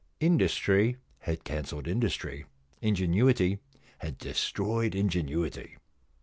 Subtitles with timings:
[0.19, 2.47] Industry had cancelled industry;
[2.81, 3.59] ingenuity
[3.99, 5.77] had destroyed ingenuity.